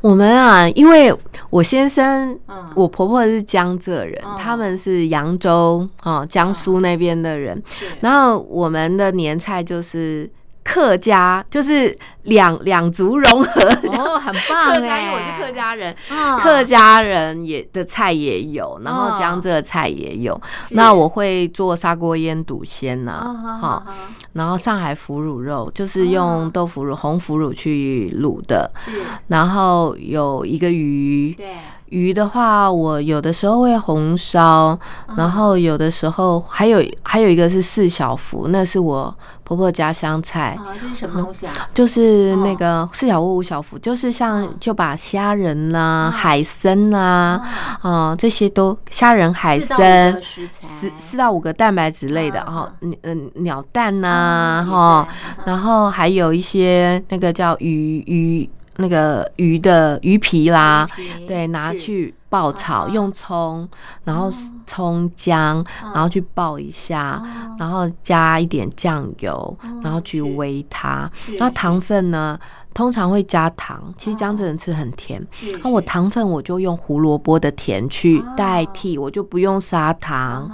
[0.00, 1.14] 我们啊，因为
[1.50, 7.60] 我先生，嗯我婆婆是江浙人，哦他们是扬州啊，江苏那边的人。
[8.00, 10.28] 然后我们的年菜就是
[10.72, 13.60] 客家，就是两两族融合。
[13.88, 20.40] 哦，很棒客家，哎，因为我是客家人，嗯客家人也的菜也有，然后哦江浙菜也有。
[20.70, 23.86] 那我会做砂锅腌笃鲜呐，哦好
[24.34, 28.92] 然后上海腐乳肉就是用豆腐乳、红腐乳去卤的，是，
[29.26, 31.56] 然后有一个鱼，对，
[31.90, 34.78] 鱼的话，我有的时候会红烧，
[35.16, 39.14] 然后有的时候还有还有一个是四小福，那是我
[39.44, 41.52] 婆婆家乡菜，啊，这是什么东西啊？
[41.74, 47.42] 就是那个四小福五小福，就是像就把虾仁啦、海参啦，
[47.82, 52.96] 啊这些都虾仁、海参四四到五个蛋白质类的嗯哈，嗯。
[53.02, 55.08] 嗯鸟蛋呐啊哈，
[55.44, 58.48] 然后还有一些那个叫鱼鱼
[58.80, 61.26] 那个鱼的鱼皮啦，皮。
[61.26, 63.68] 对，拿去爆炒，嗯用葱，
[64.04, 64.32] 然后
[64.66, 65.64] 葱姜，
[65.94, 67.22] 然后去爆一下，
[67.58, 71.10] 然后加一点酱油，然后去煨它。
[71.38, 72.38] 那糖分呢？
[72.72, 75.24] 通常会加糖，其实姜子人吃很甜。
[75.62, 80.48] 那我糖分我就用胡萝卜的甜去代替，我就不用砂糖。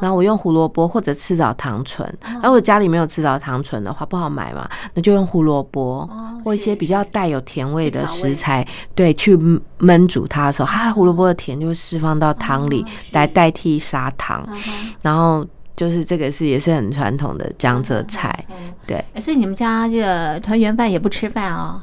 [0.00, 2.06] 然后我用胡萝卜或者赤藻糖醇。
[2.22, 6.08] 然后我家里没有赤藻糖醇的话，不好买嘛，那就用胡萝卜
[6.44, 14.46] 或一些比较带有甜味的食材，对，去焖煮它的时候，它胡萝卜的甜就会释放到汤里来代替砂糖。
[15.00, 18.44] 然后就是这个是也是很传统的江浙菜，
[18.86, 21.80] 对哎所以你们家这个团圆饭也不吃饭哦？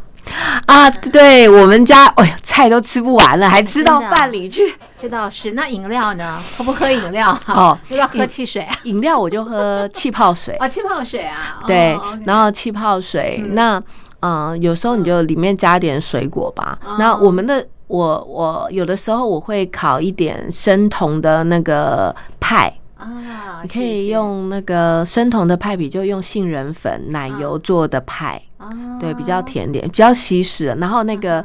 [0.67, 4.71] 啊，对我们家，哎呦，菜都吃不完了，还吃到饭里去。
[4.99, 5.53] 这倒是。
[5.53, 6.39] 那饮料呢？
[6.55, 7.31] 喝不喝饮料？
[7.47, 8.75] 哦要不要喝汽水啊？
[8.83, 11.63] 饮料我就喝气泡水，啊， 气泡水啊。
[11.65, 13.81] 对然后气泡水，那
[14.19, 16.77] 嗯、呃有时候你就里面加点水果吧。
[16.85, 22.71] 哦那我们的我我有的时候我会烤一点生酮的那个派。
[22.99, 28.41] 啊，你可以用那个生酮的派比，就用杏仁粉、奶油做的派，
[28.99, 30.65] 对，比较甜点，比较稀释。
[30.79, 31.43] 然后那个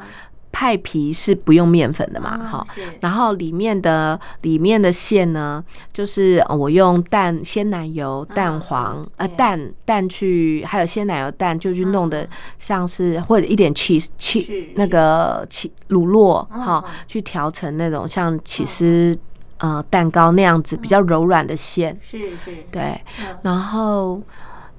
[0.51, 2.83] 派皮是不用面粉的嘛，哈、是。
[3.01, 12.29] 然后里面的里面的馅呢，就是呃我用蛋、鲜奶油、蛋黄、呃对蛋蛋去，还有鲜奶油蛋，就去弄的
[12.59, 19.17] 像是或者一点 cheese cheese 那个起乳酪嗯哈嗯，去调成那种像起司
[19.65, 24.21] 呃蛋糕那样子比较柔软的馅，是是，对嗯，然后。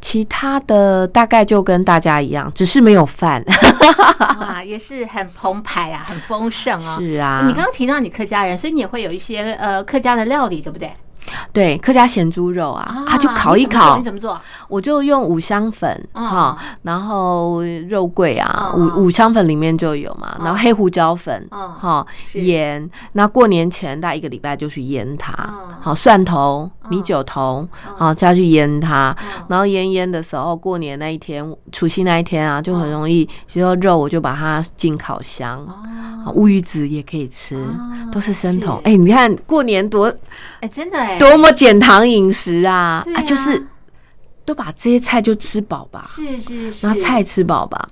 [0.02, 3.44] 其他的大概就跟大家一样，只是没有饭。
[4.40, 6.98] 哇，也是很澎湃啊，很丰盛啊。
[7.00, 10.94] 是啊，你刚刚提到你客家人，所以你也会有一些呃客家的料理，对不对？
[11.52, 13.98] 对客家咸猪肉啊，啊就烤一烤。
[13.98, 14.40] 你，怎么做？
[14.68, 16.26] 我就用五香粉嗯。
[16.26, 21.70] 哈，然后肉桂啊，五五香粉里面就有嘛，然后黑胡椒粉嗯。
[21.74, 22.90] 哈，盐。
[23.14, 27.68] 那过年前大概一个礼拜就去腌它嗯，好蒜头、米酒头，
[27.98, 29.16] 好加去腌它。
[29.22, 29.46] 嗯。
[29.50, 35.74] 然后腌腌的时候，过年那一天，除夕那一天啊，就很容嗯易，比如说肉我就把它进烤箱，哦。
[36.26, 37.56] 好乌鱼子也可以吃，
[38.12, 38.78] 都是生酮。
[38.78, 40.12] 是哎，你看过年多
[40.60, 43.02] 哎，真的哎，多么减糖饮食啊！
[43.04, 43.22] 对啊。
[43.22, 43.68] 就是
[44.46, 47.90] 都把这些菜就吃饱吧，是是是，然后菜吃饱吧，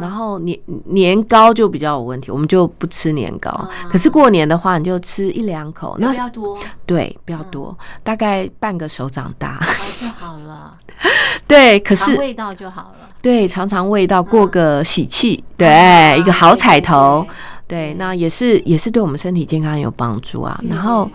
[0.00, 3.68] 然后年年糕就比较有问题，我们就不吃年糕。
[3.90, 6.54] 可是过年的话，你就吃一两口，那那比较多。
[6.54, 9.58] 哦对比较多，大概半个手掌大。
[10.00, 10.74] 就好了，
[11.46, 13.08] 对，可是味道就好了。
[13.20, 17.26] 对尝尝味道，过个喜气，啊对，一个好彩头。
[17.66, 20.58] 对对，那也是也是对我们身体健康有帮助啊。
[20.66, 21.10] 然后，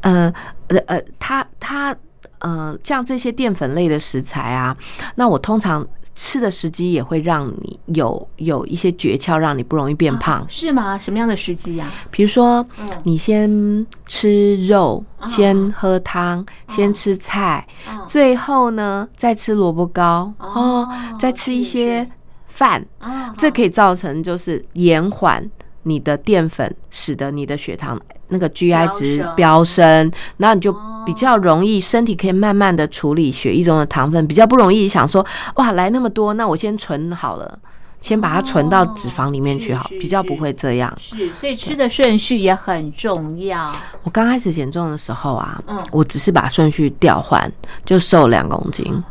[0.00, 0.32] 呃
[0.68, 1.96] 呃呃，它它
[2.40, 4.76] 呃，像这些淀粉类的食材啊，
[5.14, 10.46] 那我通常吃的时机也会让你有有一些诀窍，让你不容易变胖。
[10.48, 10.98] 是吗？
[10.98, 11.90] 什么样的时机呀？
[12.10, 17.66] 比如说嗯，你先吃肉，先喝汤，先吃菜，
[18.06, 20.88] 最后呢再吃萝卜糕哦，
[21.18, 22.08] 再吃一些
[22.46, 25.50] 饭，啊，这可以造成就是延缓
[25.82, 30.74] 你的淀粉，使得你的血糖那个 GI 值飙升飙升，然后你就
[31.04, 35.24] 比较容易身体可以慢慢的处理血液中的糖分，比较不容易想说
[35.56, 37.58] 哇来那么多，那我先存好了。
[37.98, 40.96] 先把它存到脂肪里面去好，比较不会这样。
[41.00, 43.74] 是，所以吃的顺序也很重要。
[44.04, 47.50] 我刚开始减重的时候啊，嗯我只是把顺序调换，
[47.84, 49.02] 就瘦两公斤。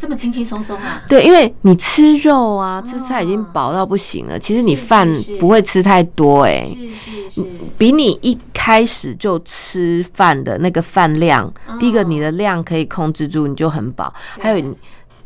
[0.00, 1.02] 这么轻轻松松啊？
[1.06, 4.38] 对，因为你吃肉啊，吃菜已经饱到不行了。
[4.38, 5.06] 其实你饭
[5.38, 7.46] 不会吃太多、欸，是是是，
[7.76, 14.12] 比你一开始就吃饭的那个饭量，第一个你的量可以控制住，你就很饱。
[14.38, 14.74] 还有你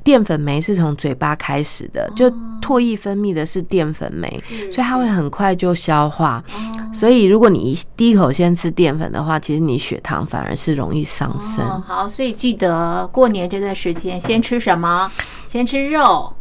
[0.05, 2.31] 淀粉酶是从嘴巴开始的，就
[2.61, 4.29] 唾液分泌的是淀粉酶，
[4.71, 6.45] 所以它会很快就消化。
[6.93, 11.65] 所以如果你一第一口先吃淀粉的话，其实你血糖反而是容易上升。
[11.67, 15.11] 哦，好，所以记得过年这段时间先吃什么？
[15.49, 16.33] 先吃肉，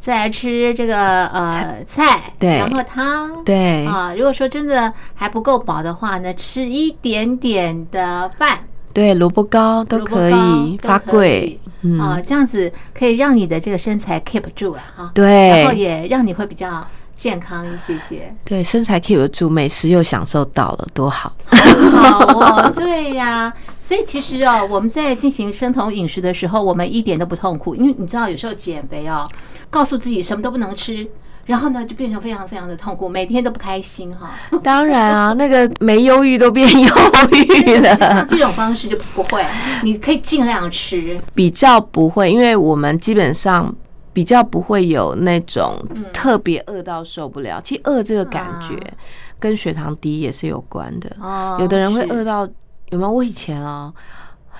[0.00, 4.14] 再来吃这个呃菜，对然后汤，对啊。
[4.14, 8.60] 如果说真的还不够饱的话呢，吃一点点的饭
[8.92, 15.62] 对，萝卜糕都可以，发贵，嗯，啊，这样子可以让你的这个身材 keep 住了哈，对。
[15.62, 16.86] 然后也让你会比较
[17.16, 18.34] 健康一些些。
[18.44, 21.32] 对，身材 keep 得住，美食又享受到了，多好。
[21.48, 29.26] 好哦，对呀、所以其实哦，我们在进行生酮饮食的时候，我们一点都不痛苦，因为你知道，有时候减肥哦，
[29.70, 31.06] 告诉自己什么都不能吃，
[31.46, 34.30] 然后呢，就变成非常非常的痛苦，每天都不开心哈。
[34.62, 36.88] 当然啊，那个没忧郁都变忧
[37.32, 39.44] 郁了像，这种方式就不会，
[39.82, 41.20] 你可以尽量吃。
[41.34, 43.74] 比较不会，因为我们基本上。
[44.14, 45.82] 比较不会有那种
[46.12, 48.92] 特别饿到受不了，其实饿这个感觉啊
[49.40, 51.10] 跟血糖低也是有关的。
[51.18, 52.46] 哦有的人会是饿到，
[52.90, 53.10] 有没有？
[53.10, 53.90] 我以前哦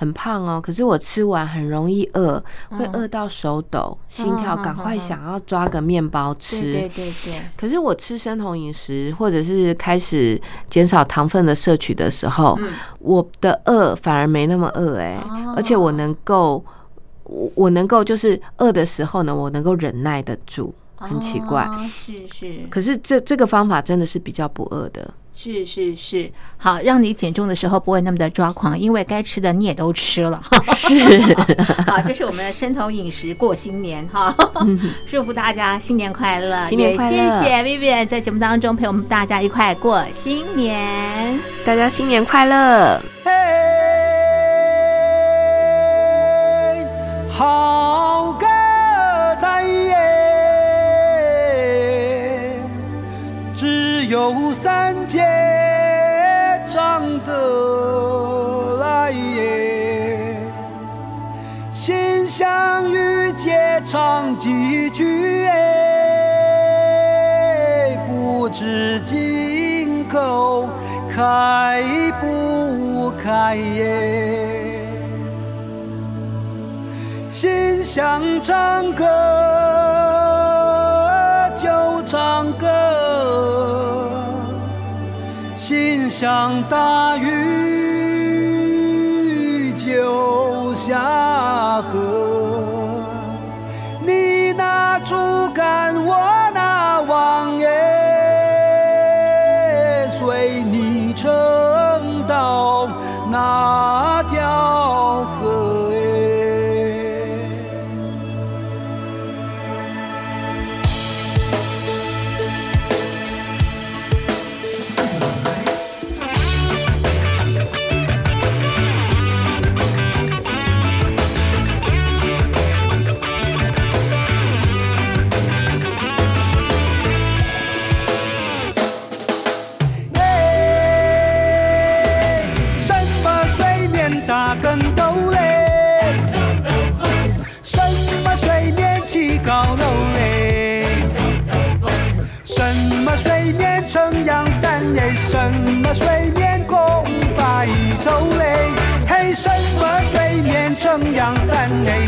[0.03, 6.59] 很胖哦，可是我吃完很容易饿，会饿到手抖、心跳，嗯赶快想要抓个面包吃。
[6.59, 10.39] 对对对对，可是我吃生酮饮食，或者是开始
[10.69, 12.73] 减少糖分的摄取的时候，嗯。
[12.99, 15.53] 我的饿反而没那么饿哎、哦。
[15.55, 16.63] 而且我能够，
[17.23, 21.63] 我我能够就是饿的时候呢，我能够忍耐得住，很奇怪。
[21.63, 22.61] 哦是是。
[22.69, 30.41] 可是这这个方法真的是比较不饿的，是是是，好，让你减重的时候不会那么的抓狂，因为该吃的你也都吃了。
[30.77, 31.35] 是
[31.85, 34.33] 好，这是我们的生酮饮食过新年哈，
[35.09, 41.39] 祝福大家新年快乐，新年快乐也谢谢 Vivian 在节目当中陪我们大家一块过新年。
[41.65, 43.01] 大家新年快乐！
[43.23, 43.31] 嘿，
[47.31, 48.02] 好
[54.07, 55.19] 有三节
[56.67, 60.37] 唱得来耶，
[61.71, 65.57] 心相遇皆唱几句哎，
[68.07, 70.67] 不知今后
[71.15, 71.81] 开
[72.19, 74.79] 不开耶。
[77.29, 79.05] 心想唱歌
[81.55, 82.67] 就唱歌，
[86.23, 87.27] 像大雨
[89.73, 92.12] 就下河。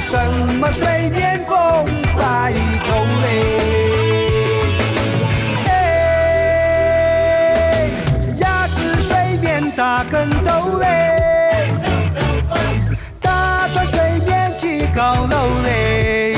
[0.07, 0.15] 什
[0.59, 1.55] 么水面拱
[2.15, 2.53] 白
[2.85, 2.89] 昼
[3.23, 3.25] 嘞？
[5.65, 7.89] 哎，
[8.37, 11.71] 鸭子水面打跟斗嘞，
[13.19, 16.37] 大船水面起高楼嘞，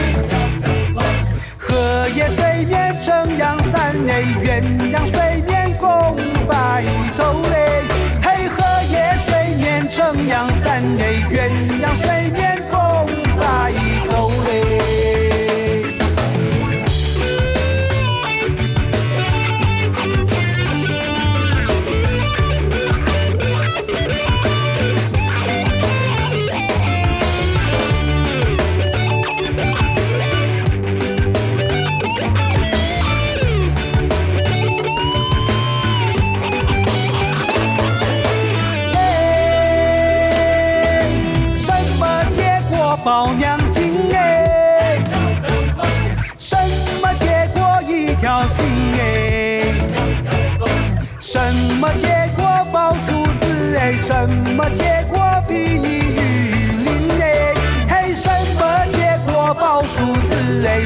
[1.58, 6.16] 荷叶水面撑阳伞嘞，鸳鸯水面拱
[6.48, 6.86] 白
[7.18, 7.84] 昼嘞，
[8.24, 11.67] 嘿，荷叶水面撑阳伞嘞，鸳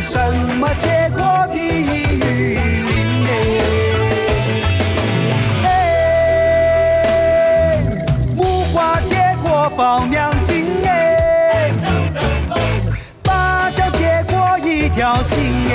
[0.01, 0.17] 什
[0.59, 2.57] 么结果第一玉？
[5.63, 5.69] 哎，
[8.35, 11.71] 木瓜结果包两斤哎，
[13.23, 15.70] 芭蕉结果一条心。